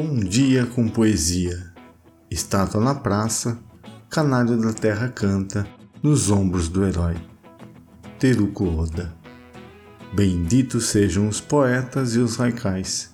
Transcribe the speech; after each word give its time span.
Bom 0.00 0.14
dia 0.14 0.64
com 0.64 0.88
poesia. 0.88 1.72
Estátua 2.30 2.80
na 2.80 2.94
praça, 2.94 3.58
canário 4.08 4.56
da 4.56 4.72
terra 4.72 5.08
canta 5.08 5.66
nos 6.00 6.30
ombros 6.30 6.68
do 6.68 6.86
herói. 6.86 7.16
Teruko 8.16 8.64
Oda. 8.64 9.12
Benditos 10.14 10.84
sejam 10.84 11.26
os 11.26 11.40
poetas 11.40 12.14
e 12.14 12.20
os 12.20 12.38
haikais. 12.38 13.12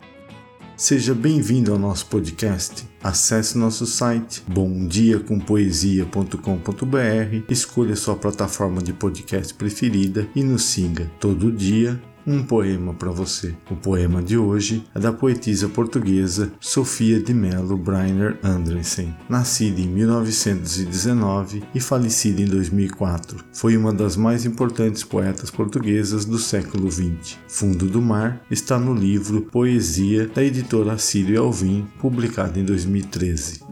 Seja 0.77 1.14
bem-vindo 1.14 1.73
ao 1.73 1.78
nosso 1.78 2.05
podcast. 2.05 2.87
Acesse 3.02 3.56
nosso 3.56 3.87
site 3.87 4.42
bomdiacompoesia.com.br, 4.46 7.45
escolha 7.48 7.96
sua 7.96 8.16
plataforma 8.16 8.82
de 8.82 8.92
podcast 8.92 9.55
preferida 9.55 10.28
e 10.37 10.45
nos 10.45 10.64
siga 10.64 11.10
todo 11.19 11.51
dia 11.51 11.98
um 12.27 12.42
poema 12.42 12.95
para 12.95 13.10
você. 13.10 13.55
O 13.70 13.77
poema 13.77 14.23
de 14.23 14.37
hoje 14.37 14.84
é 14.95 14.98
da 14.98 15.12
poetisa 15.12 15.69
portuguesa 15.69 16.52
Sofia 16.60 17.20
de 17.20 17.34
Mello 17.34 17.77
Breiner 17.77 18.38
Andressen, 18.42 19.14
nascida 19.28 19.80
em 19.80 19.88
1919 19.88 21.62
e 21.74 21.80
falecida 21.80 22.41
em 22.41 22.47
2004. 22.47 23.45
Foi 23.52 23.77
uma 23.77 23.92
das 23.92 24.16
mais 24.16 24.45
importantes 24.45 25.05
poetas 25.05 25.50
portuguesas 25.50 26.24
do 26.24 26.38
século 26.38 26.91
XX. 26.91 27.38
Fundo 27.47 27.87
do 27.87 28.00
Mar 28.00 28.41
está 28.50 28.78
no 28.78 28.95
livro 28.95 29.42
Poesia 29.42 30.27
da 30.27 30.42
editora 30.42 30.97
Círio 30.98 31.42
Alvim, 31.42 31.86
publicado 31.98 32.59
em 32.59 32.64
2013. 32.64 33.62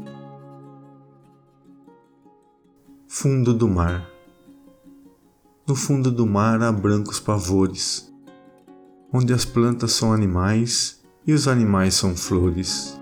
Fundo 3.09 3.53
do 3.53 3.69
Mar 3.69 4.09
No 5.69 5.77
fundo 5.77 6.11
do 6.11 6.27
mar 6.27 6.61
há 6.63 6.73
brancos 6.73 7.21
pavores, 7.21 8.12
onde 9.13 9.33
as 9.35 9.45
plantas 9.45 9.93
são 9.93 10.13
animais 10.13 11.01
e 11.27 11.33
os 11.33 11.47
animais 11.47 11.95
são 11.95 12.17
flores. 12.17 12.99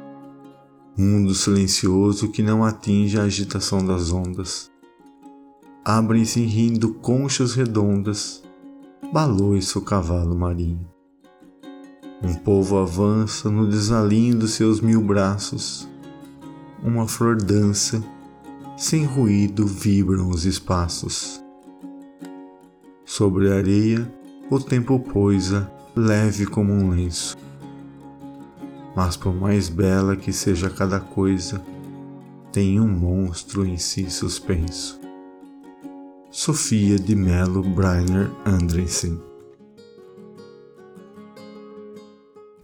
Mundo 0.96 1.34
silencioso 1.34 2.30
que 2.30 2.42
não 2.42 2.64
atinge 2.64 3.18
a 3.18 3.22
agitação 3.22 3.84
das 3.84 4.10
ondas. 4.10 4.70
Abrem-se 5.84 6.40
rindo 6.40 6.94
conchas 6.94 7.54
redondas, 7.54 8.42
baloi 9.12 9.60
o 9.76 9.80
cavalo 9.80 10.36
marinho. 10.36 10.86
Um 12.22 12.34
povo 12.34 12.76
avança 12.76 13.48
no 13.48 13.66
desalinho 13.66 14.40
dos 14.40 14.52
seus 14.52 14.80
mil 14.80 15.00
braços. 15.00 15.88
Uma 16.82 17.06
flor 17.06 17.36
dança, 17.36 18.02
sem 18.76 19.04
ruído 19.04 19.66
vibram 19.66 20.28
os 20.28 20.44
espaços. 20.44 21.42
Sobre 23.06 23.50
a 23.50 23.56
areia, 23.56 24.12
o 24.50 24.60
tempo 24.60 24.98
poisa 25.00 25.70
leve 26.00 26.46
como 26.46 26.72
um 26.72 26.90
lenço. 26.90 27.36
Mas 28.96 29.16
por 29.16 29.34
mais 29.34 29.68
bela 29.68 30.16
que 30.16 30.32
seja 30.32 30.68
cada 30.68 30.98
coisa, 30.98 31.62
tem 32.52 32.80
um 32.80 32.88
monstro 32.88 33.64
em 33.64 33.76
si 33.76 34.10
suspenso. 34.10 34.98
Sofia 36.30 36.98
de 36.98 37.14
Mello 37.14 37.62
Breiner 37.62 38.30
Andressen 38.44 39.29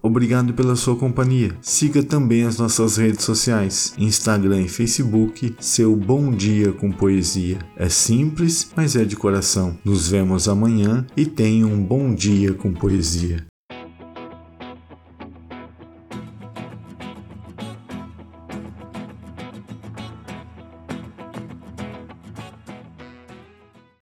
Obrigado 0.07 0.55
pela 0.55 0.77
sua 0.77 0.95
companhia. 0.95 1.51
Siga 1.61 2.01
também 2.01 2.45
as 2.45 2.59
nossas 2.59 2.97
redes 2.97 3.25
sociais, 3.25 3.93
Instagram 3.99 4.63
e 4.63 4.69
Facebook, 4.69 5.57
seu 5.59 5.97
Bom 5.97 6.31
Dia 6.31 6.73
com 6.73 6.93
Poesia. 6.93 7.59
É 7.77 7.89
simples, 7.89 8.71
mas 8.77 8.95
é 8.95 9.05
de 9.05 9.17
coração. 9.17 9.77
Nos 9.85 10.09
vemos 10.09 10.49
amanhã 10.49 11.05
e 11.17 11.27
tenha 11.27 11.67
um 11.67 11.83
bom 11.83 12.15
dia 12.15 12.55
com 12.55 12.73
poesia. 12.73 13.45